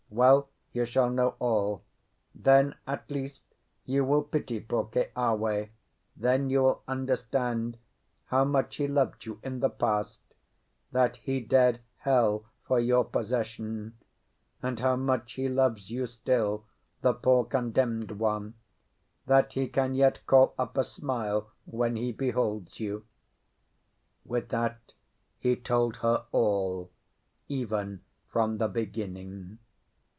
[0.13, 1.83] Well, you shall know all.
[2.35, 3.43] Then, at least,
[3.85, 5.69] you will pity poor Keawe;
[6.17, 7.77] then you will understand
[8.25, 14.97] how much he loved you in the past—that he dared hell for your possession—and how
[14.97, 16.65] much he loves you still
[17.01, 18.55] (the poor condemned one),
[19.27, 23.05] that he can yet call up a smile when he beholds you."
[24.25, 24.93] With that,
[25.39, 26.91] he told her all,
[27.47, 29.59] even from the beginning.